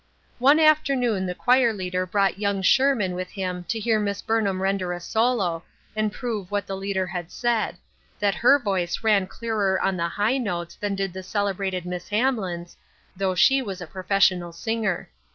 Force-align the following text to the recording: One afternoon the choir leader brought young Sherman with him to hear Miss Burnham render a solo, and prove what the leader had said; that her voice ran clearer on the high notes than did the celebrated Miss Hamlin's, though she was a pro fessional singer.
One 0.39 0.59
afternoon 0.59 1.27
the 1.27 1.35
choir 1.35 1.71
leader 1.73 2.07
brought 2.07 2.39
young 2.39 2.63
Sherman 2.63 3.13
with 3.13 3.29
him 3.29 3.65
to 3.65 3.79
hear 3.79 3.99
Miss 3.99 4.23
Burnham 4.23 4.59
render 4.59 4.93
a 4.93 4.99
solo, 4.99 5.63
and 5.95 6.11
prove 6.11 6.49
what 6.49 6.65
the 6.65 6.75
leader 6.75 7.05
had 7.05 7.29
said; 7.31 7.77
that 8.19 8.33
her 8.33 8.57
voice 8.57 9.03
ran 9.03 9.27
clearer 9.27 9.79
on 9.79 9.97
the 9.97 10.09
high 10.09 10.39
notes 10.39 10.73
than 10.73 10.95
did 10.95 11.13
the 11.13 11.21
celebrated 11.21 11.85
Miss 11.85 12.07
Hamlin's, 12.09 12.75
though 13.15 13.35
she 13.35 13.61
was 13.61 13.79
a 13.79 13.85
pro 13.85 14.01
fessional 14.01 14.55
singer. 14.55 15.07